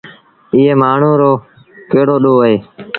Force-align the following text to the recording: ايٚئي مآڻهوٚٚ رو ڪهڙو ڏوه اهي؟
ايٚئي 0.55 0.73
مآڻهوٚٚ 0.81 1.19
رو 1.21 1.31
ڪهڙو 1.91 2.15
ڏوه 2.23 2.41
اهي؟ 2.45 2.55